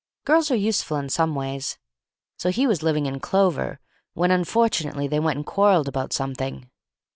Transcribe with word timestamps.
Girls 0.25 0.49
are 0.49 0.55
useful 0.55 0.97
in 0.97 1.09
some 1.09 1.35
ways. 1.35 1.77
So 2.39 2.49
he 2.49 2.65
was 2.65 2.81
living 2.81 3.05
in 3.05 3.19
clover, 3.19 3.79
when 4.15 4.31
unfortunately 4.31 5.07
they 5.07 5.19
went 5.19 5.37
and 5.37 5.45
quarrelled 5.45 5.87
about 5.87 6.11
something." 6.11 6.71